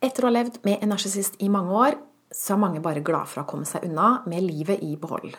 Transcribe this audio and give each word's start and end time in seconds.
Etter 0.00 0.24
å 0.24 0.30
ha 0.30 0.32
levd 0.32 0.62
med 0.64 0.80
en 0.80 0.94
narsissist 0.94 1.36
i 1.44 1.50
mange 1.52 1.76
år, 1.76 1.98
så 2.32 2.54
er 2.54 2.62
mange 2.62 2.80
bare 2.80 3.02
glad 3.04 3.28
for 3.28 3.42
å 3.42 3.48
komme 3.48 3.68
seg 3.68 3.84
unna 3.84 4.22
med 4.30 4.46
livet 4.46 4.80
i 4.86 4.94
behold. 5.00 5.34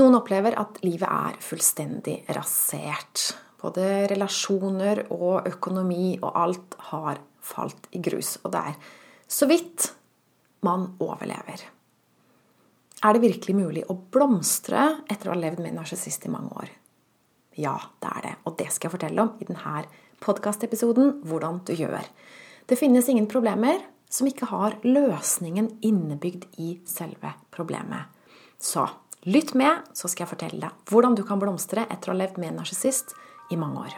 Noen 0.00 0.16
opplever 0.16 0.56
at 0.58 0.80
livet 0.82 1.06
er 1.06 1.36
fullstendig 1.44 2.22
rasert. 2.32 3.28
Både 3.62 4.08
relasjoner 4.10 5.04
og 5.14 5.46
økonomi 5.46 6.16
og 6.16 6.30
alt 6.32 6.78
har 6.88 7.20
falt 7.44 7.86
i 7.94 8.00
grus. 8.02 8.38
Og 8.42 8.50
det 8.54 8.64
er 8.72 8.90
så 9.30 9.46
vidt 9.50 9.92
man 10.66 10.88
overlever. 11.02 11.62
Er 13.02 13.14
det 13.14 13.22
virkelig 13.22 13.54
mulig 13.58 13.82
å 13.90 13.98
blomstre 14.14 14.88
etter 15.10 15.28
å 15.28 15.36
ha 15.36 15.42
levd 15.42 15.62
med 15.62 15.72
en 15.72 15.82
narsissist 15.82 16.26
i 16.26 16.32
mange 16.32 16.54
år? 16.64 16.70
Ja, 17.58 17.76
det 18.00 18.10
er 18.16 18.24
det. 18.26 18.36
Og 18.48 18.56
det 18.58 18.70
skal 18.72 18.88
jeg 18.88 18.96
fortelle 18.96 19.26
om 19.26 19.34
i 19.42 19.46
denne 19.46 19.82
podkastepisoden 20.22 21.20
hvordan 21.28 21.60
du 21.68 21.74
gjør. 21.76 22.06
Det 22.66 22.76
finnes 22.76 23.08
ingen 23.08 23.26
problemer 23.26 23.80
som 24.10 24.28
ikke 24.28 24.46
har 24.52 24.76
løsningen 24.84 25.70
innebygd 25.82 26.44
i 26.62 26.76
selve 26.86 27.32
problemet. 27.50 28.06
Så 28.60 28.86
lytt 29.26 29.54
med, 29.58 29.82
så 29.96 30.08
skal 30.08 30.26
jeg 30.26 30.32
fortelle 30.34 30.62
deg 30.62 30.92
hvordan 30.92 31.16
du 31.18 31.24
kan 31.26 31.40
blomstre 31.42 31.86
etter 31.90 32.10
å 32.10 32.14
ha 32.14 32.20
levd 32.22 32.38
med 32.38 32.52
en 32.52 32.60
narsissist 32.62 33.14
i 33.50 33.58
mange 33.58 33.86
år. 33.88 33.96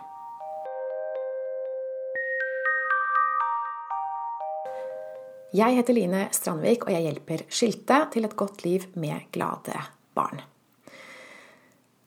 Jeg 5.55 5.77
heter 5.77 5.95
Line 5.95 6.23
Strandvik, 6.35 6.89
og 6.89 6.91
jeg 6.91 7.05
hjelper 7.05 7.45
skilte 7.47 8.01
til 8.11 8.27
et 8.27 8.35
godt 8.35 8.65
liv 8.65 8.89
med 8.99 9.29
glade 9.35 9.77
barn. 10.17 10.41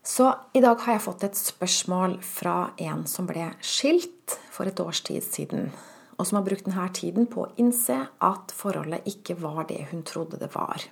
Så 0.03 0.33
i 0.55 0.63
dag 0.63 0.81
har 0.83 0.97
jeg 0.97 1.03
fått 1.05 1.23
et 1.27 1.37
spørsmål 1.39 2.17
fra 2.23 2.73
en 2.81 3.05
som 3.07 3.27
ble 3.29 3.45
skilt 3.63 4.35
for 4.51 4.67
et 4.67 4.81
års 4.83 5.03
tid 5.07 5.23
siden 5.23 5.69
og 6.17 6.27
som 6.27 6.39
har 6.39 6.45
brukt 6.47 6.65
denne 6.65 6.87
tiden 6.93 7.27
på 7.29 7.45
å 7.45 7.51
innse 7.61 7.99
at 8.25 8.53
forholdet 8.57 9.05
ikke 9.09 9.37
var 9.41 9.67
det 9.69 9.87
hun 9.91 10.03
trodde 10.07 10.39
det 10.41 10.49
var. 10.55 10.89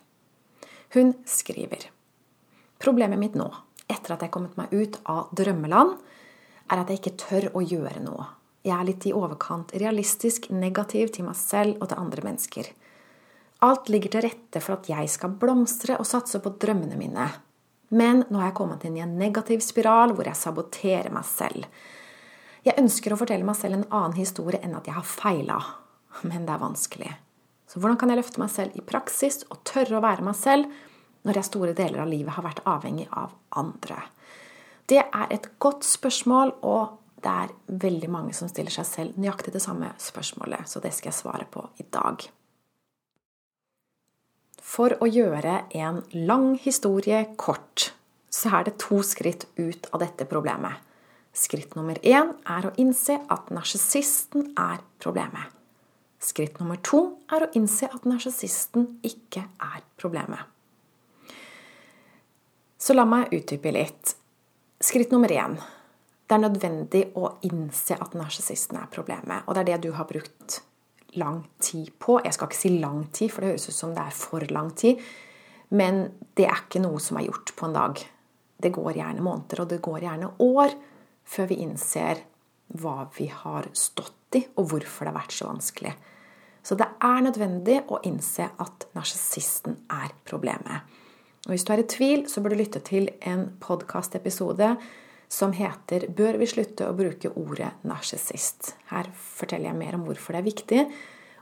Hun 0.94 1.14
skriver 1.26 1.90
Problemet 2.82 3.20
mitt 3.20 3.38
nå, 3.40 3.48
etter 3.88 4.14
at 4.14 4.22
jeg 4.22 4.30
er 4.30 4.36
kommet 4.36 4.58
meg 4.60 4.74
ut 4.74 4.98
av 5.10 5.32
drømmeland, 5.36 5.96
er 6.70 6.82
at 6.82 6.90
jeg 6.92 7.02
ikke 7.02 7.20
tør 7.22 7.48
å 7.58 7.64
gjøre 7.64 8.02
noe. 8.04 8.26
Jeg 8.66 8.74
er 8.74 8.88
litt 8.88 9.06
i 9.06 9.14
overkant 9.14 9.74
realistisk 9.78 10.50
negativ 10.50 11.12
til 11.16 11.28
meg 11.28 11.38
selv 11.38 11.80
og 11.80 11.90
til 11.92 12.02
andre 12.02 12.26
mennesker. 12.26 12.70
Alt 13.66 13.90
ligger 13.94 14.16
til 14.16 14.26
rette 14.26 14.62
for 14.62 14.76
at 14.76 14.90
jeg 14.90 15.10
skal 15.14 15.36
blomstre 15.42 15.98
og 16.02 16.08
satse 16.10 16.42
på 16.42 16.54
drømmene 16.62 16.98
mine. 17.00 17.28
Men 17.96 18.24
nå 18.30 18.42
har 18.42 18.50
jeg 18.50 18.58
kommet 18.58 18.84
inn 18.88 18.98
i 18.98 19.04
en 19.06 19.16
negativ 19.20 19.62
spiral 19.64 20.16
hvor 20.18 20.28
jeg 20.28 20.38
saboterer 20.40 21.14
meg 21.14 21.28
selv. 21.30 21.70
Jeg 22.66 22.80
ønsker 22.82 23.14
å 23.14 23.20
fortelle 23.20 23.46
meg 23.46 23.58
selv 23.60 23.78
en 23.78 23.88
annen 23.94 24.18
historie 24.18 24.58
enn 24.66 24.74
at 24.78 24.88
jeg 24.90 24.98
har 24.98 25.06
feila, 25.06 25.60
men 26.26 26.48
det 26.48 26.56
er 26.56 26.64
vanskelig. 26.64 27.12
Så 27.70 27.82
hvordan 27.82 28.00
kan 28.02 28.10
jeg 28.10 28.18
løfte 28.22 28.42
meg 28.42 28.52
selv 28.54 28.78
i 28.78 28.84
praksis 28.86 29.44
og 29.52 29.62
tørre 29.68 30.00
å 30.00 30.04
være 30.06 30.26
meg 30.26 30.38
selv 30.40 30.72
når 31.26 31.40
jeg 31.40 31.50
store 31.50 31.76
deler 31.78 32.02
av 32.02 32.10
livet 32.10 32.34
har 32.34 32.46
vært 32.46 32.64
avhengig 32.70 33.06
av 33.14 33.36
andre? 33.62 34.00
Det 34.90 35.02
er 35.02 35.34
et 35.34 35.50
godt 35.62 35.86
spørsmål, 35.86 36.56
og 36.66 36.98
det 37.22 37.34
er 37.34 37.54
veldig 37.86 38.10
mange 38.14 38.34
som 38.38 38.50
stiller 38.50 38.74
seg 38.74 38.86
selv 38.90 39.22
nøyaktig 39.22 39.54
det 39.54 39.62
samme 39.64 39.92
spørsmålet, 40.02 40.66
så 40.70 40.82
det 40.82 40.94
skal 40.94 41.10
jeg 41.10 41.20
svare 41.20 41.48
på 41.50 41.68
i 41.82 41.86
dag. 41.90 42.26
For 44.66 44.98
å 45.02 45.10
gjøre 45.10 45.60
en 45.78 46.02
lang 46.28 46.54
historie 46.62 47.22
kort, 47.38 47.92
så 48.34 48.58
er 48.58 48.68
det 48.68 48.80
to 48.82 49.00
skritt 49.06 49.46
ut 49.58 49.90
av 49.94 50.02
dette 50.02 50.26
problemet. 50.30 50.82
Skritt 51.36 51.76
nummer 51.76 52.00
én 52.00 52.32
er 52.48 52.66
å 52.70 52.72
innse 52.80 53.18
at 53.28 53.50
narsissisten 53.52 54.54
er 54.56 54.80
problemet. 55.04 55.52
Skritt 56.24 56.62
nummer 56.62 56.80
to 56.80 57.02
er 57.28 57.44
å 57.44 57.50
innse 57.60 57.90
at 57.92 58.06
narsissisten 58.08 58.88
ikke 59.04 59.44
er 59.60 59.84
problemet. 60.00 60.48
Så 62.80 62.96
la 62.96 63.04
meg 63.10 63.34
utdype 63.36 63.74
litt. 63.76 64.16
Skritt 64.80 65.12
nummer 65.12 65.32
én. 65.32 65.58
Det 66.26 66.38
er 66.38 66.44
nødvendig 66.46 67.04
å 67.20 67.36
innse 67.46 68.00
at 68.00 68.16
narsissisten 68.16 68.80
er 68.80 68.88
problemet. 68.94 69.44
Og 69.46 69.58
det 69.58 69.66
er 69.66 69.74
det 69.74 69.90
du 69.90 69.92
har 69.98 70.08
brukt 70.08 70.62
lang 71.20 71.44
tid 71.60 71.92
på. 72.00 72.22
Jeg 72.24 72.36
skal 72.38 72.48
ikke 72.48 72.62
si 72.64 72.76
lang 72.80 73.06
tid, 73.12 73.34
for 73.34 73.44
det 73.44 73.54
høres 73.54 73.68
ut 73.70 73.76
som 73.76 73.94
det 73.96 74.08
er 74.08 74.16
for 74.16 74.48
lang 74.56 74.72
tid. 74.78 75.04
Men 75.76 76.06
det 76.38 76.48
er 76.48 76.64
ikke 76.64 76.84
noe 76.84 77.04
som 77.04 77.20
er 77.20 77.28
gjort 77.28 77.56
på 77.60 77.68
en 77.68 77.76
dag. 77.76 78.02
Det 78.56 78.72
går 78.72 79.02
gjerne 79.02 79.24
måneder, 79.26 79.66
og 79.66 79.72
det 79.74 79.84
går 79.84 80.06
gjerne 80.08 80.34
år 80.40 80.76
før 81.26 81.50
vi 81.52 81.62
innser 81.66 82.22
hva 82.82 83.06
vi 83.18 83.28
har 83.30 83.70
stått 83.74 84.38
i, 84.40 84.44
og 84.58 84.70
hvorfor 84.72 85.06
det 85.06 85.14
har 85.14 85.20
vært 85.20 85.36
så 85.36 85.48
vanskelig. 85.50 85.94
Så 86.66 86.76
det 86.80 86.88
er 87.06 87.22
nødvendig 87.22 87.80
å 87.94 88.02
innse 88.08 88.48
at 88.62 88.88
narsissisten 88.98 89.78
er 89.94 90.14
problemet. 90.26 90.86
Og 91.46 91.54
Hvis 91.54 91.66
du 91.66 91.74
er 91.74 91.84
i 91.84 91.90
tvil, 91.90 92.26
så 92.30 92.42
bør 92.42 92.56
du 92.56 92.62
lytte 92.64 92.82
til 92.82 93.12
en 93.22 93.52
podkastepisode 93.62 94.72
som 95.30 95.54
heter 95.54 96.08
'Bør 96.10 96.38
vi 96.38 96.46
slutte 96.46 96.90
å 96.90 96.98
bruke 96.98 97.30
ordet 97.38 97.72
narsissist?' 97.84 98.74
Her 98.90 99.06
forteller 99.14 99.70
jeg 99.70 99.78
mer 99.78 99.96
om 99.96 100.06
hvorfor 100.06 100.34
det 100.34 100.40
er 100.42 100.52
viktig 100.52 100.92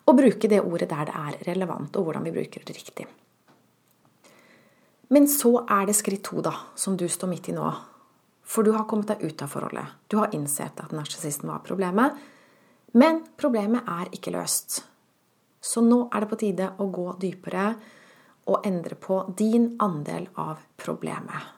å 0.07 0.15
bruke 0.15 0.49
det 0.49 0.61
ordet 0.61 0.89
der 0.89 1.05
det 1.05 1.15
er 1.15 1.53
relevant, 1.53 1.95
og 1.95 2.03
hvordan 2.03 2.23
vi 2.23 2.31
bruker 2.31 2.63
det 2.65 2.75
riktig. 2.75 3.07
Men 5.09 5.27
så 5.27 5.65
er 5.69 5.85
det 5.85 5.95
skritt 5.95 6.23
to, 6.23 6.41
da, 6.41 6.53
som 6.75 6.97
du 6.97 7.07
står 7.07 7.27
midt 7.27 7.49
i 7.49 7.55
nå. 7.55 7.71
For 8.53 8.61
du 8.61 8.75
har 8.75 8.85
kommet 8.85 9.09
deg 9.09 9.23
ut 9.25 9.41
av 9.41 9.49
forholdet. 9.49 9.97
Du 10.07 10.19
har 10.19 10.33
innsett 10.35 10.77
at 10.79 10.93
narsissisten 10.93 11.49
var 11.49 11.63
problemet. 11.65 12.13
Men 12.93 13.23
problemet 13.37 13.87
er 13.89 14.11
ikke 14.13 14.35
løst. 14.35 14.83
Så 15.63 15.81
nå 15.81 16.03
er 16.13 16.21
det 16.21 16.29
på 16.29 16.37
tide 16.43 16.69
å 16.77 16.85
gå 16.93 17.07
dypere 17.21 17.71
og 18.51 18.67
endre 18.67 18.97
på 18.99 19.23
din 19.39 19.71
andel 19.81 20.27
av 20.37 20.61
problemet. 20.77 21.49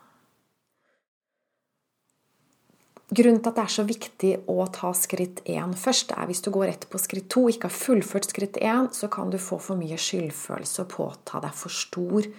Grunnen 3.16 3.42
til 3.42 3.52
at 3.52 3.58
det 3.58 3.64
er 3.66 3.74
så 3.74 3.86
viktig 3.86 4.32
å 4.50 4.64
ta 4.74 4.92
skritt 4.98 5.42
én 5.52 5.76
først, 5.78 6.14
er 6.16 6.30
hvis 6.30 6.42
du 6.46 6.50
går 6.54 6.70
rett 6.72 6.88
på 6.90 7.02
skritt 7.02 7.28
to 7.34 7.44
ikke 7.52 7.70
har 7.70 7.76
fullført 7.76 8.30
skritt 8.32 8.58
én, 8.62 8.88
så 8.96 9.10
kan 9.14 9.34
du 9.34 9.38
få 9.42 9.60
for 9.62 9.78
mye 9.78 10.00
skyldfølelse 10.00 10.86
og 10.86 10.94
påta 10.96 11.44
deg 11.44 11.54
for 11.58 11.74
stor 11.74 12.30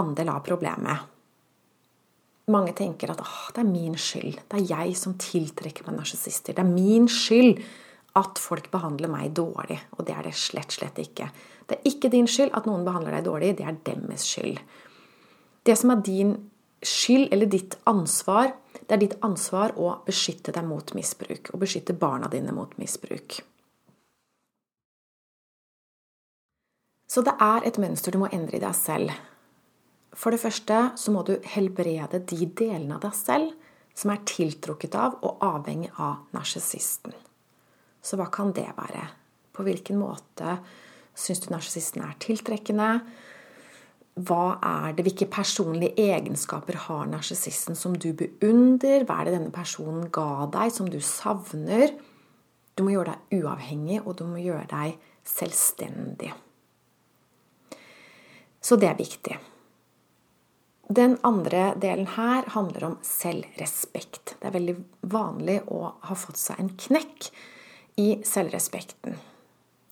andel 0.00 0.32
av 0.32 0.42
problemet 0.48 1.12
mange 2.52 2.74
tenker 2.78 3.10
at 3.10 3.22
det 3.54 3.62
er 3.62 3.68
min 3.68 3.96
skyld. 3.98 4.38
Det 4.46 4.60
er 4.60 4.70
jeg 4.70 4.96
som 4.98 5.16
tiltrekker 5.18 5.86
meg 5.86 5.98
narsissister. 5.98 6.54
Det 6.54 6.62
er 6.62 6.70
min 6.70 7.08
skyld 7.10 7.58
at 8.16 8.40
folk 8.40 8.70
behandler 8.72 9.10
meg 9.12 9.34
dårlig. 9.36 9.78
Og 9.98 10.06
det 10.06 10.14
er 10.14 10.28
det 10.28 10.36
slett, 10.38 10.72
slett 10.72 10.98
ikke. 11.02 11.28
Det 11.66 11.78
er 11.78 11.90
ikke 11.90 12.12
din 12.12 12.28
skyld 12.30 12.54
at 12.56 12.68
noen 12.68 12.86
behandler 12.86 13.18
deg 13.18 13.26
dårlig. 13.26 13.56
Det 13.58 13.66
er 13.66 13.80
deres 13.88 14.28
skyld. 14.30 14.60
Det 15.66 15.74
som 15.78 15.90
er 15.90 16.04
din 16.06 16.36
skyld, 16.86 17.28
eller 17.34 17.50
ditt 17.50 17.74
ansvar, 17.90 18.52
det 18.78 18.94
er 18.94 19.02
ditt 19.02 19.18
ansvar 19.26 19.74
å 19.80 19.96
beskytte 20.06 20.54
deg 20.54 20.66
mot 20.68 20.94
misbruk. 20.94 21.50
Og 21.52 21.62
beskytte 21.64 21.96
barna 21.98 22.30
dine 22.30 22.54
mot 22.54 22.72
misbruk. 22.78 23.40
Så 27.10 27.22
det 27.26 27.34
er 27.42 27.66
et 27.66 27.78
mønster 27.80 28.14
du 28.14 28.20
må 28.22 28.30
endre 28.30 28.58
i 28.58 28.62
deg 28.62 28.74
selv. 28.76 29.10
For 30.16 30.32
det 30.32 30.40
første 30.40 30.80
så 30.96 31.12
må 31.12 31.22
du 31.28 31.36
helbrede 31.44 32.22
de 32.24 32.48
delene 32.56 32.96
av 32.96 33.04
deg 33.04 33.16
selv 33.16 33.52
som 33.96 34.12
er 34.12 34.24
tiltrukket 34.28 34.96
av 34.96 35.20
og 35.24 35.44
avhengig 35.44 35.92
av 36.02 36.26
narsissisten. 36.36 37.14
Så 38.00 38.18
hva 38.18 38.28
kan 38.32 38.52
det 38.56 38.68
være? 38.76 39.04
På 39.56 39.64
hvilken 39.66 39.98
måte 40.00 40.58
syns 41.16 41.40
du 41.44 41.50
narsissisten 41.52 42.04
er 42.04 42.18
tiltrekkende? 42.22 42.90
Hva 44.16 44.56
er 44.64 44.94
det, 44.96 45.04
Hvilke 45.04 45.28
personlige 45.28 45.96
egenskaper 46.00 46.78
har 46.86 47.08
narsissisten 47.08 47.76
som 47.76 47.96
du 47.96 48.12
beundrer? 48.16 49.04
Hva 49.04 49.20
er 49.20 49.28
det 49.28 49.34
denne 49.36 49.52
personen 49.52 50.08
ga 50.12 50.46
deg, 50.52 50.72
som 50.72 50.88
du 50.88 51.00
savner? 51.04 51.92
Du 52.76 52.84
må 52.84 52.94
gjøre 52.94 53.16
deg 53.16 53.42
uavhengig, 53.42 54.00
og 54.04 54.16
du 54.16 54.24
må 54.28 54.40
gjøre 54.40 54.64
deg 54.72 54.96
selvstendig. 55.24 56.32
Så 58.60 58.80
det 58.80 58.88
er 58.88 58.98
viktig. 58.98 59.36
Den 60.88 61.16
andre 61.26 61.72
delen 61.82 62.06
her 62.14 62.46
handler 62.54 62.84
om 62.84 62.98
selvrespekt. 63.02 64.36
Det 64.38 64.46
er 64.46 64.54
veldig 64.54 64.76
vanlig 65.10 65.58
å 65.74 65.80
ha 66.06 66.16
fått 66.18 66.38
seg 66.38 66.60
en 66.62 66.70
knekk 66.78 67.30
i 67.98 68.20
selvrespekten. 68.26 69.16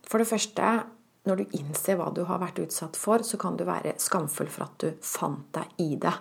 For 0.06 0.23
det 0.23 0.29
første, 0.31 0.69
når 1.26 1.41
du 1.41 1.56
innser 1.58 1.99
hva 1.99 2.12
du 2.14 2.23
har 2.29 2.38
vært 2.38 2.61
utsatt 2.62 2.99
for, 3.00 3.25
så 3.26 3.41
kan 3.41 3.58
du 3.58 3.64
være 3.67 3.96
skamfull 3.99 4.50
for 4.52 4.69
at 4.69 4.76
du 4.85 4.93
fant 5.02 5.49
deg 5.56 5.82
i 5.82 5.96
det. 5.99 6.14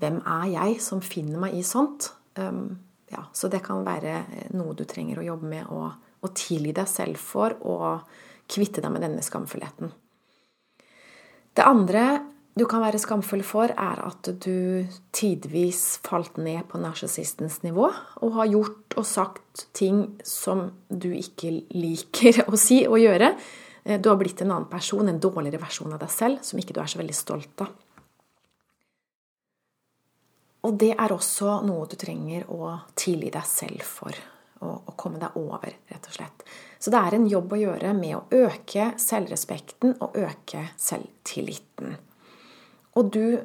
Hvem 0.00 0.18
er 0.24 0.46
jeg 0.56 0.80
som 0.82 1.02
finner 1.04 1.38
meg 1.44 1.54
i 1.54 1.62
sånt? 1.66 2.10
Um, 2.34 2.80
ja, 3.12 3.28
så 3.34 3.50
det 3.52 3.62
kan 3.66 3.84
være 3.86 4.24
noe 4.58 4.74
du 4.74 4.82
trenger 4.88 5.20
å 5.20 5.28
jobbe 5.28 5.50
med 5.54 5.70
å 5.70 6.34
tilgi 6.34 6.74
deg 6.76 6.88
selv 6.90 7.22
for, 7.22 7.54
og 7.62 8.02
kvitte 8.50 8.82
deg 8.82 8.90
med 8.94 9.04
denne 9.06 9.22
skamfullheten. 9.22 9.92
Det 11.54 11.66
andre 11.66 12.04
du 12.58 12.64
kan 12.66 12.82
være 12.82 12.98
skamfull 12.98 13.42
for, 13.46 13.70
er 13.70 14.00
at 14.02 14.28
du 14.42 14.86
tidvis 15.14 16.00
falt 16.06 16.38
ned 16.42 16.66
på 16.70 16.80
narsissistens 16.82 17.60
nivå 17.62 17.86
og 17.88 18.32
har 18.36 18.50
gjort 18.50 18.96
og 18.98 19.06
sagt 19.06 19.66
ting 19.76 20.02
som 20.26 20.66
du 20.88 21.12
ikke 21.14 21.52
liker 21.70 22.42
å 22.50 22.58
si 22.58 22.82
og 22.88 22.98
gjøre. 23.02 23.32
Eh, 23.84 24.00
du 24.00 24.10
har 24.10 24.18
blitt 24.20 24.42
en 24.42 24.50
annen 24.50 24.70
person, 24.70 25.06
en 25.08 25.22
dårligere 25.22 25.62
versjon 25.62 25.94
av 25.94 26.02
deg 26.02 26.12
selv, 26.12 26.42
som 26.42 26.58
ikke 26.58 26.74
du 26.74 26.82
er 26.82 26.90
så 26.90 27.00
veldig 27.00 27.16
stolt 27.16 27.64
av. 27.64 27.70
Og 30.66 30.76
det 30.76 30.92
er 30.92 31.14
også 31.14 31.62
noe 31.64 31.86
du 31.88 31.96
trenger 31.96 32.44
å 32.52 32.74
tilgi 32.98 33.30
deg 33.32 33.46
selv 33.48 33.86
for. 33.86 34.18
Å 34.60 34.92
komme 35.00 35.16
deg 35.16 35.38
over, 35.40 35.72
rett 35.88 36.04
og 36.10 36.12
slett. 36.12 36.42
Så 36.76 36.92
det 36.92 37.00
er 37.00 37.14
en 37.16 37.24
jobb 37.30 37.54
å 37.56 37.60
gjøre 37.62 37.94
med 37.96 38.18
å 38.18 38.42
øke 38.42 38.90
selvrespekten 39.00 39.94
og 40.04 40.18
øke 40.20 40.66
selvtilliten. 40.76 41.96
Og 42.98 43.12
du 43.14 43.38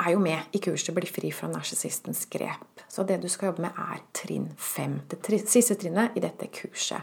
er 0.00 0.12
jo 0.14 0.20
med 0.20 0.52
i 0.52 0.58
kurset 0.58 0.94
'Bli 0.94 1.08
fri 1.08 1.32
fra 1.32 1.48
narsissistens 1.48 2.26
grep'. 2.26 2.84
Så 2.88 3.06
det 3.06 3.20
du 3.22 3.28
skal 3.28 3.46
jobbe 3.46 3.62
med, 3.62 3.70
er 3.76 4.00
trinn 4.12 4.48
fem. 4.56 5.00
Det 5.08 5.48
siste 5.48 5.74
trinnet 5.74 6.16
i 6.16 6.20
dette 6.20 6.46
kurset. 6.46 7.02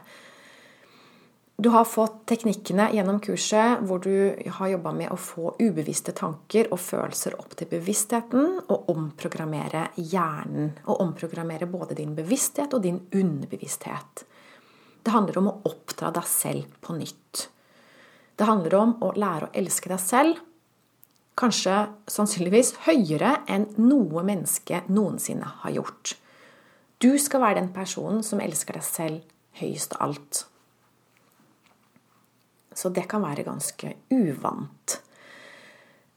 Du 1.60 1.70
har 1.70 1.86
fått 1.90 2.28
teknikkene 2.30 2.92
gjennom 2.94 3.18
kurset 3.20 3.80
hvor 3.82 3.98
du 3.98 4.36
har 4.60 4.68
jobba 4.70 4.92
med 4.94 5.10
å 5.10 5.18
få 5.18 5.56
ubevisste 5.58 6.14
tanker 6.14 6.68
og 6.70 6.78
følelser 6.78 7.34
opp 7.40 7.56
til 7.58 7.68
bevisstheten, 7.72 8.60
og 8.70 8.90
omprogrammere 8.94 9.88
hjernen. 9.98 10.76
Og 10.86 11.02
omprogrammere 11.02 11.66
både 11.66 11.98
din 11.98 12.14
bevissthet 12.16 12.74
og 12.78 12.84
din 12.84 13.00
underbevissthet. 13.10 14.26
Det 15.02 15.16
handler 15.16 15.38
om 15.38 15.50
å 15.50 15.56
oppdra 15.66 16.12
deg 16.14 16.30
selv 16.30 16.78
på 16.82 16.94
nytt. 16.94 17.48
Det 18.38 18.46
handler 18.46 18.76
om 18.78 18.94
å 19.02 19.14
lære 19.18 19.48
å 19.48 19.54
elske 19.58 19.90
deg 19.90 20.04
selv, 20.04 20.38
kanskje 21.38 21.86
sannsynligvis 22.10 22.74
høyere 22.88 23.38
enn 23.52 23.70
noe 23.80 24.24
menneske 24.26 24.82
noensinne 24.90 25.48
har 25.64 25.76
gjort. 25.76 26.16
Du 26.98 27.14
skal 27.22 27.44
være 27.44 27.60
den 27.62 27.74
personen 27.76 28.24
som 28.26 28.42
elsker 28.42 28.80
deg 28.80 28.86
selv 28.86 29.60
høyest 29.62 29.94
av 29.98 30.08
alt. 30.10 30.46
Så 32.78 32.90
det 32.94 33.08
kan 33.10 33.24
være 33.26 33.46
ganske 33.46 33.94
uvant. 34.14 35.02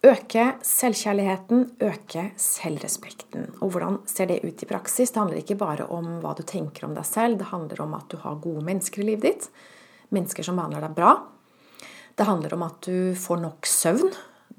Øke 0.00 0.44
selvkjærligheten, 0.64 1.66
øke 1.84 2.22
selvrespekten. 2.40 3.50
Og 3.60 3.74
hvordan 3.74 3.98
ser 4.08 4.30
det 4.30 4.40
ut 4.44 4.62
i 4.64 4.68
praksis? 4.68 5.12
Det 5.12 5.20
handler 5.20 5.42
ikke 5.42 5.58
bare 5.60 5.84
om 5.92 6.06
hva 6.22 6.32
du 6.36 6.40
tenker 6.48 6.86
om 6.88 6.94
deg 6.96 7.04
selv, 7.04 7.36
det 7.40 7.50
handler 7.52 7.82
om 7.84 7.92
at 7.98 8.08
du 8.08 8.16
har 8.22 8.40
gode 8.40 8.64
mennesker 8.64 9.02
i 9.02 9.10
livet 9.10 9.26
ditt. 9.26 9.50
Mennesker 10.08 10.46
som 10.46 10.56
behandler 10.56 10.86
deg 10.86 10.96
bra. 10.96 11.12
Det 12.16 12.28
handler 12.28 12.56
om 12.56 12.64
at 12.64 12.80
du 12.88 13.12
får 13.16 13.44
nok 13.44 13.68
søvn. 13.68 14.08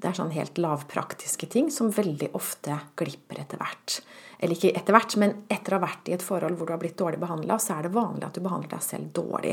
Det 0.02 0.10
er 0.10 0.16
sånn 0.18 0.32
helt 0.34 0.58
lavpraktiske 0.58 1.46
ting 1.46 1.68
som 1.70 1.92
veldig 1.94 2.32
ofte 2.34 2.74
glipper 2.98 3.38
etter 3.38 3.60
hvert. 3.60 4.00
Eller 4.42 4.56
ikke 4.56 4.72
etter 4.74 4.96
hvert, 4.96 5.14
men 5.22 5.34
etter 5.46 5.76
å 5.76 5.78
ha 5.78 5.84
vært 5.84 6.08
i 6.10 6.14
et 6.16 6.24
forhold 6.26 6.56
hvor 6.58 6.66
du 6.66 6.72
har 6.74 6.80
blitt 6.82 6.96
dårlig 6.98 7.20
behandla, 7.22 7.60
så 7.62 7.76
er 7.76 7.86
det 7.86 7.92
vanlig 7.94 8.26
at 8.26 8.34
du 8.34 8.42
behandler 8.42 8.72
deg 8.72 8.82
selv 8.82 9.12
dårlig. 9.14 9.52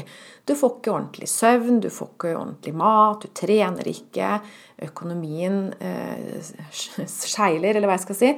Du 0.49 0.55
får 0.57 0.71
ikke 0.79 0.93
ordentlig 0.95 1.27
søvn, 1.29 1.77
du 1.83 1.91
får 1.93 2.09
ikke 2.15 2.31
ordentlig 2.33 2.73
mat, 2.81 3.21
du 3.21 3.37
trener 3.37 3.91
ikke, 3.91 4.31
økonomien 4.89 5.59
eh, 5.77 6.49
skeiler, 6.73 7.75
eller 7.75 7.85
hva 7.85 7.99
jeg 7.99 8.05
skal 8.07 8.17
si. 8.17 8.31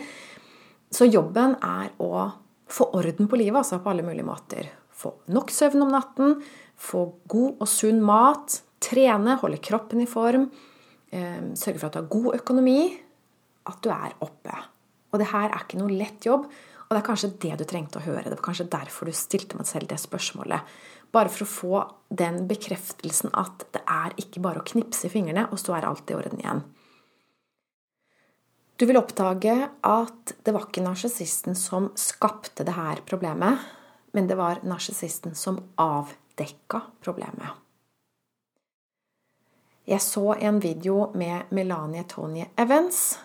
Så 0.91 1.07
jobben 1.07 1.55
er 1.63 1.93
å 2.03 2.25
få 2.71 2.89
orden 2.99 3.31
på 3.31 3.39
livet, 3.39 3.61
altså 3.61 3.79
på 3.79 3.93
alle 3.93 4.03
mulige 4.03 4.27
måter. 4.27 4.67
Få 4.91 5.13
nok 5.31 5.55
søvn 5.55 5.85
om 5.87 5.95
natten, 5.95 6.35
få 6.75 7.05
god 7.31 7.63
og 7.63 7.71
sunn 7.71 8.03
mat, 8.03 8.59
trene, 8.83 9.39
holde 9.39 9.61
kroppen 9.63 10.03
i 10.03 10.09
form, 10.09 10.49
sørge 11.11 11.79
for 11.79 11.89
at 11.89 11.95
du 11.95 12.01
har 12.01 12.11
god 12.11 12.37
økonomi, 12.39 12.81
at 13.67 13.81
du 13.83 13.89
er 13.93 14.13
oppe. 14.23 14.57
Og 15.11 15.19
det 15.19 15.31
her 15.31 15.49
er 15.49 15.65
ikke 15.65 15.79
noe 15.81 15.91
lett 15.91 16.25
jobb. 16.25 16.45
Og 16.91 16.95
det 16.95 16.99
er 16.99 17.07
kanskje 17.07 17.31
det 17.39 17.53
du 17.59 17.63
trengte 17.67 18.01
å 18.01 18.03
høre. 18.03 18.25
Det 18.27 18.35
var 18.35 18.47
kanskje 18.49 18.67
derfor 18.71 19.07
du 19.07 19.15
stilte 19.15 19.55
meg 19.55 19.67
selv 19.69 19.87
det 19.87 19.99
spørsmålet. 20.01 20.73
Bare 21.15 21.31
for 21.31 21.45
å 21.45 21.51
få 21.51 21.81
den 22.11 22.45
bekreftelsen 22.49 23.31
at 23.39 23.63
det 23.75 23.83
er 23.87 24.15
ikke 24.19 24.43
bare 24.43 24.59
å 24.59 24.67
knipse 24.67 25.07
i 25.07 25.13
fingrene, 25.13 25.45
og 25.51 25.59
så 25.59 25.77
er 25.77 25.87
alt 25.87 26.11
i 26.11 26.17
orden 26.17 26.43
igjen. 26.43 26.63
Du 28.75 28.87
vil 28.89 28.99
oppdage 28.99 29.55
at 29.87 30.35
det 30.43 30.51
var 30.55 30.67
ikke 30.67 30.83
narsissisten 30.83 31.55
som 31.55 31.91
skapte 31.99 32.65
det 32.67 32.75
her 32.75 33.03
problemet, 33.07 33.61
men 34.11 34.27
det 34.27 34.39
var 34.39 34.63
narsissisten 34.67 35.35
som 35.37 35.61
avdekka 35.79 36.87
problemet. 37.03 37.60
Jeg 39.91 40.01
så 40.01 40.37
en 40.39 40.61
video 40.63 41.09
med 41.19 41.51
Melanie 41.51 42.05
Tony 42.07 42.45
Evans 42.57 43.19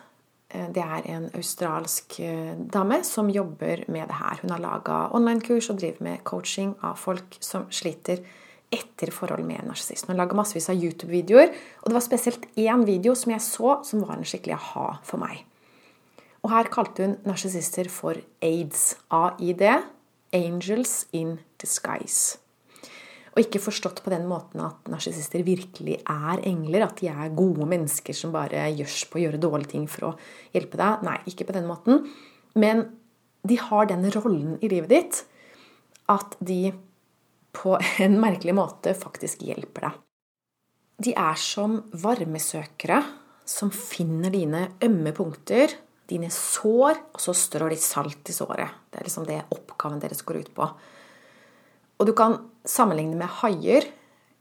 Eh, 0.49 0.69
det 0.71 0.83
er 0.83 1.07
en 1.11 1.27
australsk 1.35 2.21
eh, 2.23 2.55
dame 2.73 3.01
som 3.05 3.31
jobber 3.31 3.85
med 3.91 4.07
det 4.09 4.19
her. 4.21 4.43
Hun 4.43 4.55
har 4.55 4.63
laga 4.63 4.99
online-kurs 5.17 5.71
og 5.73 5.81
driver 5.81 6.07
med 6.07 6.25
coaching 6.25 6.75
av 6.87 7.01
folk 7.01 7.39
som 7.41 7.67
sliter 7.71 8.23
etter 8.71 9.13
forhold 9.15 9.45
med 9.47 9.61
en 9.61 9.71
narsissist. 9.73 10.07
Hun 10.07 10.19
lager 10.19 10.39
massevis 10.39 10.71
av 10.71 10.79
YouTube-videoer, 10.79 11.53
og 11.83 11.91
det 11.91 11.99
var 11.99 12.07
spesielt 12.07 12.49
én 12.59 12.87
video 12.87 13.15
som 13.15 13.35
jeg 13.35 13.45
så, 13.45 13.77
som 13.87 14.03
var 14.07 14.17
en 14.17 14.27
skikkelig 14.27 14.57
aha 14.59 14.89
for 15.07 15.23
meg. 15.23 15.45
Og 16.43 16.51
her 16.53 16.71
kalte 16.71 17.07
hun 17.07 17.19
narsissister 17.27 17.91
for 17.91 18.19
aids. 18.43 18.97
AID. 19.11 19.63
Angels 20.35 21.07
in 21.13 21.39
disguise. 21.63 22.39
Og 23.37 23.43
ikke 23.44 23.61
forstått 23.61 24.00
på 24.00 24.11
den 24.15 24.25
måten 24.31 24.62
at 24.65 24.88
narsissister 24.88 25.43
virkelig 25.44 25.99
er 26.00 26.41
engler. 26.49 26.87
At 26.87 27.03
de 27.03 27.11
er 27.12 27.35
gode 27.37 27.69
mennesker 27.69 28.17
som 28.17 28.33
bare 28.33 28.65
gjørs 28.73 29.03
på 29.11 29.21
å 29.21 29.25
gjøre 29.27 29.43
dårlige 29.43 29.75
ting 29.75 29.85
for 29.93 30.09
å 30.09 30.15
hjelpe 30.56 30.81
deg. 30.81 31.05
Nei, 31.05 31.19
ikke 31.29 31.44
på 31.50 31.56
den 31.59 31.69
måten. 31.69 32.06
Men 32.56 32.87
de 33.47 33.59
har 33.61 33.91
den 33.91 34.09
rollen 34.15 34.56
i 34.65 34.73
livet 34.73 34.94
ditt 34.94 35.23
at 36.11 36.38
de 36.41 36.73
på 37.56 37.77
en 38.00 38.19
merkelig 38.21 38.56
måte 38.56 38.97
faktisk 38.97 39.44
hjelper 39.44 39.89
deg. 39.89 40.03
De 41.06 41.12
er 41.12 41.37
som 41.41 41.79
varmesøkere 41.93 43.03
som 43.47 43.71
finner 43.71 44.32
dine 44.32 44.62
ømme 44.82 45.12
punkter, 45.15 45.71
dine 46.09 46.31
sår, 46.32 46.99
og 47.15 47.23
så 47.23 47.35
strør 47.37 47.71
de 47.75 47.79
salt 47.81 48.31
i 48.31 48.35
såret. 48.35 48.87
Det 48.91 49.00
er 49.00 49.06
liksom 49.06 49.27
det 49.29 49.43
oppgaven 49.55 50.00
deres 50.03 50.25
går 50.27 50.41
ut 50.41 50.53
på. 50.56 50.69
Og 51.96 52.08
du 52.08 52.12
kan 52.16 52.38
sammenligne 52.69 53.16
med 53.19 53.31
haier. 53.40 53.87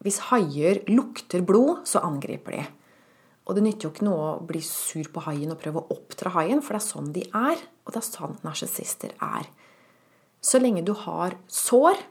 Hvis 0.03 0.21
haier 0.29 0.81
lukter 0.91 1.43
blod, 1.45 1.85
så 1.87 2.03
angriper 2.05 2.57
de. 2.57 2.65
Og 3.45 3.57
det 3.57 3.63
nytter 3.65 3.87
jo 3.87 3.93
ikke 3.93 4.07
noe 4.07 4.25
å 4.25 4.41
bli 4.45 4.61
sur 4.65 5.05
på 5.13 5.21
haien 5.27 5.53
og 5.53 5.61
prøve 5.61 5.83
å 5.83 5.95
oppdra 5.95 6.33
haien, 6.39 6.63
for 6.65 6.75
det 6.75 6.81
er 6.81 6.87
sånn 6.87 7.11
de 7.13 7.23
er, 7.29 7.61
og 7.85 7.93
det 7.93 8.01
er 8.01 8.07
sånn 8.07 8.35
narsissister 8.45 9.13
er. 9.21 9.45
Så 10.41 10.61
lenge 10.61 10.81
du 10.85 10.93
har 11.05 11.37
sår, 11.49 12.01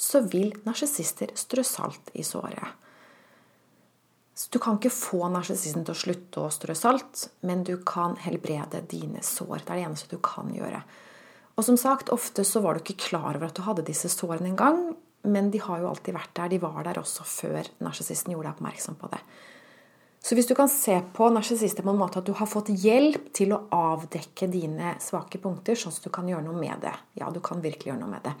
så 0.00 0.22
vil 0.32 0.52
narsissister 0.66 1.32
strø 1.38 1.62
salt 1.66 2.10
i 2.18 2.24
såret. 2.26 2.76
Så 4.34 4.48
du 4.54 4.58
kan 4.62 4.78
ikke 4.78 4.92
få 4.94 5.26
narsissisten 5.28 5.84
til 5.84 5.92
å 5.92 6.00
slutte 6.00 6.42
å 6.42 6.52
strø 6.54 6.74
salt, 6.78 7.26
men 7.46 7.62
du 7.66 7.74
kan 7.86 8.16
helbrede 8.24 8.80
dine 8.90 9.22
sår. 9.22 9.60
Det 9.60 9.74
er 9.74 9.82
det 9.82 9.86
eneste 9.90 10.14
du 10.14 10.22
kan 10.24 10.48
gjøre. 10.54 10.80
Og 11.60 11.66
som 11.66 11.76
sagt, 11.76 12.08
ofte 12.08 12.40
så 12.48 12.62
var 12.64 12.74
du 12.74 12.80
ikke 12.80 13.10
klar 13.10 13.34
over 13.34 13.50
at 13.50 13.58
du 13.58 13.60
hadde 13.66 13.84
disse 13.84 14.08
sårene 14.08 14.48
engang. 14.48 14.94
Men 15.28 15.50
de 15.52 15.60
har 15.60 15.82
jo 15.82 15.90
alltid 15.90 16.16
vært 16.16 16.32
der. 16.38 16.48
De 16.48 16.58
var 16.62 16.78
der 16.86 16.96
også 16.96 17.26
før 17.28 17.66
narsissisten 17.84 18.32
gjorde 18.32 18.48
deg 18.48 18.54
oppmerksom 18.56 18.96
på 18.96 19.10
det. 19.12 19.20
Så 20.24 20.36
hvis 20.36 20.48
du 20.48 20.54
kan 20.56 20.68
se 20.72 20.94
på 21.16 21.28
narsissister 21.32 21.84
på 21.84 21.92
en 21.92 22.00
måte 22.00 22.20
at 22.20 22.28
du 22.28 22.32
har 22.36 22.48
fått 22.48 22.68
hjelp 22.80 23.28
til 23.36 23.52
å 23.56 23.60
avdekke 23.72 24.48
dine 24.52 24.94
svake 25.00 25.40
punkter, 25.40 25.76
sånn 25.76 25.92
at 25.92 26.08
du 26.08 26.12
kan 26.12 26.28
gjøre 26.28 26.44
noe 26.44 26.56
med 26.56 26.80
det. 26.84 26.92
Ja, 27.20 27.28
du 27.32 27.40
kan 27.44 27.60
virkelig 27.64 27.92
gjøre 27.92 28.02
noe 28.02 28.12
med 28.14 28.24
det. 28.24 28.34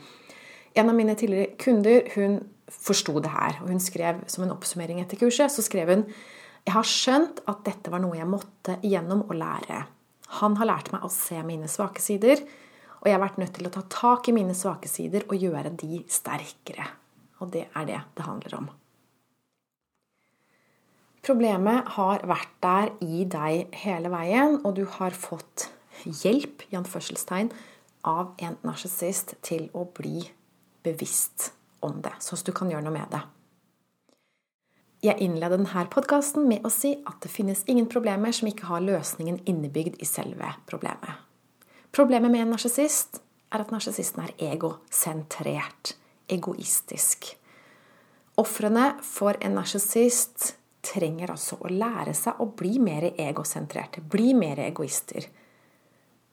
En 0.80 0.92
av 0.92 0.96
mine 0.96 1.16
tidligere 1.18 1.56
kunder 1.60 2.08
hun 2.14 2.40
forsto 2.70 3.16
det 3.20 3.32
her, 3.32 3.60
og 3.60 3.72
hun 3.72 3.80
skrev 3.82 4.24
som 4.30 4.44
en 4.44 4.52
oppsummering 4.54 5.00
etter 5.02 5.20
kurset, 5.20 5.52
så 5.52 5.64
skrev 5.66 5.92
hun 5.92 6.06
jeg 6.68 6.76
har 6.76 6.88
skjønt 6.88 7.40
at 7.48 7.62
dette 7.64 7.92
var 7.92 8.02
noe 8.04 8.18
jeg 8.18 8.28
måtte 8.28 8.76
igjennom 8.84 9.24
å 9.28 9.36
lære. 9.36 9.84
Han 10.40 10.58
har 10.60 10.68
lært 10.68 10.92
meg 10.92 11.04
å 11.04 11.12
se 11.12 11.40
mine 11.44 11.68
svake 11.72 12.04
sider, 12.04 12.44
og 13.00 13.08
jeg 13.08 13.16
har 13.16 13.22
vært 13.22 13.40
nødt 13.40 13.54
til 13.56 13.68
å 13.68 13.72
ta 13.72 13.82
tak 13.88 14.28
i 14.28 14.34
mine 14.36 14.54
svake 14.56 14.88
sider 14.90 15.24
og 15.28 15.40
gjøre 15.40 15.72
de 15.80 16.02
sterkere. 16.10 16.86
Og 17.40 17.52
det 17.54 17.66
er 17.72 17.88
det 17.88 18.00
det 18.16 18.26
handler 18.26 18.56
om. 18.58 18.68
Problemet 21.24 21.88
har 21.96 22.24
vært 22.28 22.52
der 22.64 22.92
i 23.04 23.24
deg 23.28 23.74
hele 23.82 24.12
veien, 24.12 24.60
og 24.64 24.76
du 24.76 24.86
har 24.98 25.16
fått 25.16 25.68
hjelp 26.04 26.64
i 26.70 26.78
anførselstegn, 26.80 27.52
av 28.08 28.32
en 28.40 28.56
narsissist 28.64 29.34
til 29.44 29.66
å 29.76 29.84
bli 29.84 30.22
bevisst 30.84 31.50
om 31.84 31.98
det, 32.00 32.14
sånn 32.24 32.40
at 32.40 32.48
du 32.48 32.54
kan 32.56 32.72
gjøre 32.72 32.86
noe 32.86 32.96
med 32.96 33.12
det. 33.12 33.20
Jeg 35.04 35.20
innleder 35.24 35.60
denne 35.60 35.84
podkasten 35.92 36.48
med 36.48 36.64
å 36.64 36.72
si 36.72 36.94
at 37.08 37.20
det 37.24 37.32
finnes 37.32 37.64
ingen 37.68 37.88
problemer 37.88 38.32
som 38.36 38.48
ikke 38.48 38.68
har 38.68 38.84
løsningen 38.84 39.42
innebygd 39.48 40.00
i 40.00 40.08
selve 40.08 40.54
problemet. 40.68 41.29
Problemet 41.90 42.30
med 42.30 42.44
en 42.44 42.52
narsissist 42.54 43.18
er 43.50 43.64
at 43.64 43.72
narsissisten 43.74 44.22
er 44.22 44.34
egosentrert, 44.52 45.96
egoistisk. 46.30 47.32
Ofrene 48.38 48.92
for 49.02 49.38
en 49.42 49.56
narsissist 49.58 50.52
trenger 50.86 51.32
altså 51.34 51.58
å 51.60 51.70
lære 51.72 52.14
seg 52.16 52.38
å 52.40 52.46
bli 52.56 52.78
mer 52.80 53.10
egosentrerte, 53.10 54.00
bli 54.00 54.32
mer 54.38 54.62
egoister. 54.62 55.26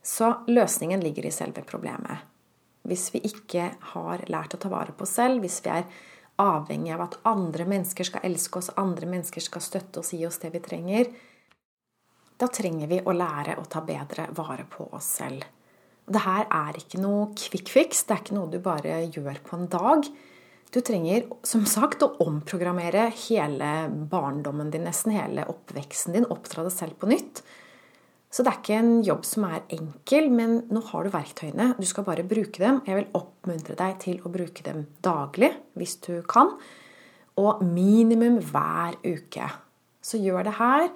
Så 0.03 0.29
løsningen 0.47 1.01
ligger 1.03 1.25
i 1.27 1.33
selve 1.35 1.65
problemet. 1.67 2.21
Hvis 2.87 3.09
vi 3.15 3.23
ikke 3.27 3.71
har 3.95 4.23
lært 4.31 4.53
å 4.55 4.61
ta 4.61 4.69
vare 4.71 4.93
på 4.95 5.03
oss 5.03 5.17
selv, 5.17 5.41
hvis 5.43 5.59
vi 5.65 5.73
er 5.73 5.89
avhengig 6.39 6.93
av 6.95 7.03
at 7.07 7.17
andre 7.27 7.65
mennesker 7.67 8.07
skal 8.07 8.23
elske 8.29 8.61
oss, 8.61 8.69
andre 8.77 9.09
mennesker 9.09 9.43
skal 9.43 9.65
støtte 9.65 9.99
oss, 9.99 10.13
gi 10.13 10.21
oss 10.29 10.39
det 10.39 10.53
vi 10.53 10.61
trenger, 10.63 11.09
da 12.37 12.49
trenger 12.53 12.89
vi 12.89 13.01
å 13.01 13.15
lære 13.15 13.57
å 13.57 13.65
ta 13.69 13.81
bedre 13.85 14.29
vare 14.37 14.65
på 14.69 14.87
oss 14.93 15.09
selv. 15.19 15.45
Det 16.07 16.23
her 16.23 16.45
er 16.53 16.77
ikke 16.79 17.01
noe 17.03 17.31
quick 17.35 17.69
fix, 17.73 18.05
det 18.07 18.15
er 18.15 18.23
ikke 18.23 18.37
noe 18.37 18.51
du 18.51 18.59
bare 18.63 19.01
gjør 19.09 19.41
på 19.43 19.57
en 19.57 19.67
dag. 19.71 20.07
Du 20.71 20.79
trenger 20.83 21.25
som 21.47 21.63
sagt 21.67 22.03
å 22.03 22.13
omprogrammere 22.23 23.07
hele 23.27 23.71
barndommen 24.11 24.71
din, 24.71 24.85
nesten 24.87 25.15
hele 25.15 25.47
oppveksten 25.51 26.15
din, 26.15 26.27
oppdra 26.31 26.65
deg 26.67 26.75
selv 26.75 26.99
på 26.99 27.09
nytt. 27.11 27.41
Så 28.31 28.43
det 28.43 28.51
er 28.51 28.59
ikke 28.59 28.79
en 28.81 28.95
jobb 29.07 29.23
som 29.25 29.45
er 29.47 29.63
enkel, 29.73 30.27
men 30.29 30.59
nå 30.71 30.81
har 30.89 31.07
du 31.07 31.13
verktøyene. 31.13 31.69
Du 31.79 31.87
skal 31.87 32.05
bare 32.07 32.27
bruke 32.27 32.59
dem. 32.59 32.81
Jeg 32.85 32.99
vil 32.99 33.13
oppmuntre 33.15 33.77
deg 33.79 33.95
til 34.03 34.19
å 34.21 34.31
bruke 34.31 34.65
dem 34.65 34.83
daglig 35.03 35.53
hvis 35.79 35.95
du 36.03 36.19
kan. 36.27 36.51
Og 37.39 37.63
minimum 37.63 38.41
hver 38.43 38.99
uke. 39.07 39.47
Så 40.03 40.19
gjør 40.19 40.49
det 40.49 40.57
her. 40.59 40.89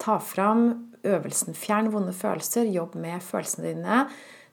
Ta 0.00 0.16
fram 0.22 0.87
øvelsen 1.06 1.56
Fjern 1.56 1.90
vonde 1.92 2.14
følelser. 2.16 2.70
Jobb 2.72 2.94
med 2.98 3.22
følelsene 3.22 3.72
dine. 3.72 4.06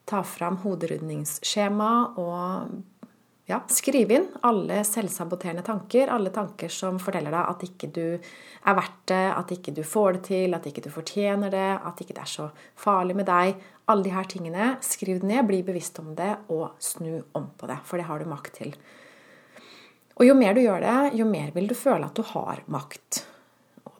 Ta 0.05 0.21
fram 0.21 0.59
hoderydningsskjema 0.61 1.91
og 2.21 2.75
ja, 3.45 3.59
skriv 3.69 4.09
inn 4.13 4.25
alle 4.45 4.79
selvsaboterende 4.87 5.63
tanker. 5.65 6.09
Alle 6.13 6.31
tanker 6.33 6.71
som 6.73 6.97
forteller 7.01 7.33
deg 7.33 7.51
at 7.51 7.65
ikke 7.67 7.89
du 7.93 8.03
er 8.15 8.77
verdt 8.77 9.01
det, 9.11 9.25
at 9.37 9.53
ikke 9.53 9.73
du 9.77 9.83
får 9.85 10.17
det 10.17 10.23
til, 10.31 10.57
at 10.57 10.65
ikke 10.65 10.85
du 10.85 10.89
fortjener 10.93 11.53
det, 11.53 11.71
at 11.77 12.01
ikke 12.01 12.15
det 12.17 12.23
er 12.25 12.31
så 12.31 12.49
farlig 12.81 13.17
med 13.17 13.29
deg. 13.29 13.61
Alle 13.89 14.07
de 14.07 14.13
her 14.15 14.29
tingene. 14.29 14.71
Skriv 14.81 15.21
det 15.21 15.29
ned, 15.29 15.45
bli 15.45 15.61
bevisst 15.65 16.01
om 16.01 16.15
det, 16.17 16.31
og 16.49 16.73
snu 16.81 17.19
om 17.37 17.51
på 17.57 17.69
det. 17.69 17.77
For 17.85 18.01
det 18.01 18.07
har 18.09 18.21
du 18.21 18.29
makt 18.29 18.57
til. 18.61 18.73
Og 20.15 20.25
jo 20.25 20.33
mer 20.37 20.55
du 20.55 20.63
gjør 20.63 20.81
det, 20.81 20.97
jo 21.19 21.27
mer 21.27 21.51
vil 21.53 21.69
du 21.69 21.75
føle 21.77 22.07
at 22.07 22.17
du 22.17 22.23
har 22.33 22.63
makt. 22.71 23.24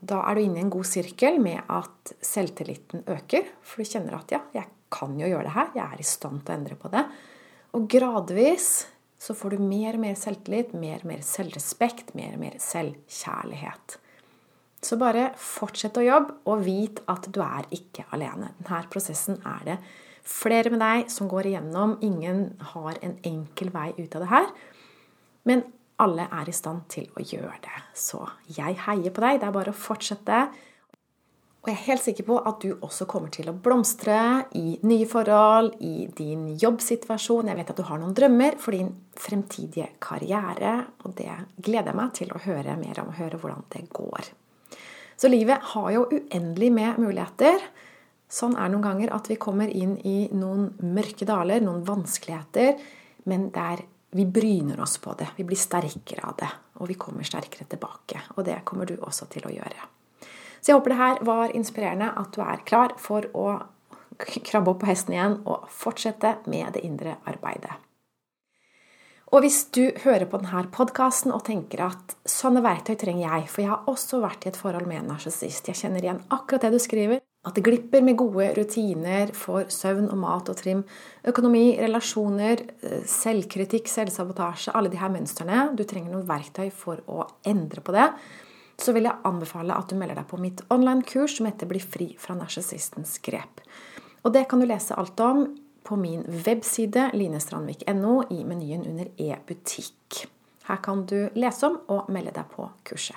Da 0.06 0.22
er 0.30 0.38
du 0.38 0.44
inne 0.46 0.60
i 0.60 0.66
en 0.66 0.74
god 0.74 0.86
sirkel 0.88 1.40
med 1.42 1.62
at 1.72 2.16
selvtilliten 2.24 3.06
øker. 3.10 3.48
For 3.66 3.82
du 3.82 3.90
kjenner 3.90 4.20
at 4.20 4.34
ja, 4.36 4.42
jeg 4.54 4.70
kan 4.94 5.16
jo 5.20 5.30
gjøre 5.30 5.48
det 5.48 5.56
her. 5.56 5.72
Jeg 5.78 5.86
er 5.86 6.02
i 6.02 6.08
stand 6.08 6.44
til 6.44 6.54
å 6.54 6.58
endre 6.60 6.78
på 6.80 6.92
det. 6.94 7.06
Og 7.76 7.88
gradvis 7.92 8.70
så 9.26 9.34
får 9.34 9.56
du 9.56 9.64
mer 9.66 9.98
og 9.98 10.04
mer 10.04 10.18
selvtillit, 10.20 10.74
mer 10.78 11.02
og 11.02 11.10
mer 11.10 11.22
selvrespekt, 11.26 12.14
mer 12.18 12.36
og 12.36 12.44
mer 12.44 12.58
selvkjærlighet. 12.62 13.98
Så 14.86 15.00
bare 15.02 15.32
fortsett 15.42 15.98
å 15.98 16.04
jobbe, 16.06 16.36
og 16.46 16.66
vit 16.68 17.00
at 17.10 17.26
du 17.34 17.40
er 17.42 17.66
ikke 17.74 18.06
alene. 18.14 18.52
Denne 18.60 18.84
prosessen 18.94 19.40
er 19.42 19.64
det 19.66 19.78
flere 20.26 20.70
med 20.74 20.84
deg 20.84 21.10
som 21.14 21.30
går 21.32 21.50
igjennom. 21.50 21.98
Ingen 22.06 22.46
har 22.74 23.00
en 23.02 23.16
enkel 23.26 23.72
vei 23.74 23.92
ut 23.98 24.18
av 24.18 24.26
det 24.26 24.30
her. 24.30 24.52
Men 25.50 25.66
alle 26.02 26.28
er 26.28 26.50
i 26.50 26.56
stand 26.56 26.88
til 26.92 27.08
å 27.16 27.24
gjøre 27.24 27.58
det. 27.64 27.76
Så 27.96 28.22
jeg 28.52 28.78
heier 28.86 29.14
på 29.14 29.24
deg. 29.24 29.42
Det 29.42 29.48
er 29.48 29.56
bare 29.56 29.72
å 29.72 29.78
fortsette. 29.78 30.40
Og 31.66 31.72
jeg 31.72 31.80
er 31.80 31.86
helt 31.88 32.04
sikker 32.04 32.26
på 32.28 32.36
at 32.46 32.62
du 32.62 32.76
også 32.76 33.08
kommer 33.10 33.32
til 33.34 33.48
å 33.50 33.56
blomstre 33.58 34.18
i 34.54 34.76
nye 34.86 35.08
forhold, 35.10 35.80
i 35.82 36.06
din 36.14 36.52
jobbsituasjon. 36.62 37.50
Jeg 37.50 37.58
vet 37.58 37.72
at 37.74 37.80
du 37.80 37.88
har 37.88 37.98
noen 37.98 38.14
drømmer 38.14 38.60
for 38.62 38.78
din 38.78 38.92
fremtidige 39.18 39.88
karriere, 40.04 40.76
og 41.02 41.16
det 41.18 41.32
gleder 41.58 41.90
jeg 41.90 41.98
meg 41.98 42.14
til 42.20 42.36
å 42.36 42.44
høre 42.44 42.78
mer 42.78 43.02
om, 43.02 43.10
høre 43.18 43.40
hvordan 43.42 43.66
det 43.74 43.82
går. 43.98 44.30
Så 45.18 45.32
livet 45.32 45.72
har 45.72 45.90
jo 45.96 46.06
uendelig 46.12 46.70
med 46.76 47.02
muligheter. 47.02 47.66
Sånn 48.30 48.54
er 48.60 48.70
noen 48.70 48.86
ganger 48.86 49.16
at 49.16 49.32
vi 49.32 49.40
kommer 49.42 49.72
inn 49.72 49.98
i 50.06 50.28
noen 50.38 50.70
mørke 50.86 51.26
daler, 51.26 51.66
noen 51.66 51.82
vanskeligheter, 51.88 52.78
men 53.26 53.50
der 53.56 53.82
vi 54.16 54.26
bryner 54.26 54.80
oss 54.80 54.98
på 54.98 55.14
det. 55.20 55.28
Vi 55.36 55.44
blir 55.44 55.60
sterkere 55.60 56.24
av 56.24 56.36
det, 56.40 56.48
og 56.80 56.88
vi 56.88 56.96
kommer 56.96 57.28
sterkere 57.28 57.68
tilbake. 57.68 58.22
Og 58.36 58.46
det 58.48 58.62
kommer 58.64 58.88
du 58.88 58.96
også 58.96 59.28
til 59.32 59.44
å 59.44 59.52
gjøre. 59.52 59.90
Så 60.62 60.72
jeg 60.72 60.78
håper 60.78 60.94
det 60.94 61.00
her 61.02 61.20
var 61.28 61.56
inspirerende, 61.58 62.08
at 62.16 62.32
du 62.32 62.40
er 62.46 62.64
klar 62.64 62.96
for 63.02 63.28
å 63.36 63.50
krabbe 64.16 64.72
opp 64.72 64.80
på 64.86 64.88
hesten 64.88 65.18
igjen 65.18 65.36
og 65.44 65.68
fortsette 65.68 66.38
med 66.48 66.78
det 66.78 66.86
indre 66.88 67.18
arbeidet. 67.28 67.76
Og 69.36 69.44
hvis 69.44 69.66
du 69.76 69.90
hører 70.06 70.30
på 70.32 70.40
denne 70.40 70.64
podkasten 70.72 71.36
og 71.36 71.44
tenker 71.50 71.84
at 71.90 72.16
sånne 72.30 72.64
verktøy 72.64 72.96
trenger 73.02 73.26
jeg, 73.26 73.48
for 73.52 73.66
jeg 73.66 73.74
har 73.74 73.90
også 73.92 74.24
vært 74.24 74.46
i 74.48 74.54
et 74.54 74.60
forhold 74.60 74.88
med 74.88 75.02
en 75.02 75.12
narsissist, 75.12 75.68
jeg 75.68 75.82
kjenner 75.82 76.08
igjen 76.08 76.24
akkurat 76.32 76.70
det 76.70 76.78
du 76.78 76.80
skriver, 76.80 77.25
at 77.46 77.56
det 77.56 77.64
glipper 77.66 78.02
med 78.02 78.18
gode 78.18 78.48
rutiner 78.58 79.34
for 79.38 79.70
søvn 79.70 80.10
og 80.10 80.18
mat 80.18 80.50
og 80.50 80.58
trim, 80.58 80.82
økonomi, 81.28 81.78
relasjoner, 81.78 82.66
eh, 82.82 83.04
selvkritikk, 83.06 83.88
selvsabotasje, 83.92 84.74
alle 84.74 84.90
de 84.90 84.98
her 84.98 85.14
mønstrene. 85.14 85.76
Du 85.78 85.84
trenger 85.84 86.12
noen 86.12 86.28
verktøy 86.28 86.72
for 86.74 87.04
å 87.08 87.28
endre 87.46 87.86
på 87.86 87.96
det 87.96 88.10
så 88.82 88.94
vil 88.96 89.08
jeg 89.08 89.24
anbefale 89.28 89.76
at 89.76 89.90
du 89.90 89.98
melder 90.00 90.20
deg 90.20 90.28
på 90.30 90.40
mitt 90.42 90.64
online-kurs 90.74 91.38
som 91.38 91.48
heter 91.48 91.68
'Bli 91.68 91.80
fri 91.80 92.08
fra 92.20 92.36
narsissistens 92.36 93.20
grep'. 93.24 93.64
Og 94.24 94.34
Det 94.34 94.48
kan 94.50 94.60
du 94.60 94.66
lese 94.66 94.96
alt 94.98 95.20
om 95.20 95.58
på 95.84 95.96
min 95.96 96.24
webside 96.46 97.12
linestrandvik.no 97.14 98.24
i 98.30 98.44
menyen 98.44 98.86
under 98.88 99.06
e-butikk. 99.18 100.28
Her 100.64 100.78
kan 100.78 101.06
du 101.06 101.30
lese 101.36 101.64
om 101.64 101.80
og 101.88 102.10
melde 102.10 102.34
deg 102.34 102.50
på 102.50 102.70
kurset. 102.84 103.16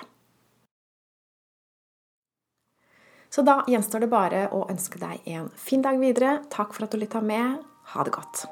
Så 3.29 3.45
da 3.45 3.61
gjenstår 3.69 4.05
det 4.05 4.11
bare 4.11 4.45
å 4.55 4.65
ønske 4.71 5.01
deg 5.01 5.27
en 5.29 5.49
fin 5.55 5.85
dag 5.85 5.99
videre. 6.01 6.39
Takk 6.49 6.73
for 6.73 6.87
at 6.87 6.93
du 6.95 7.01
lytta 7.01 7.21
med. 7.21 7.59
Ha 7.93 8.05
det 8.05 8.15
godt. 8.15 8.47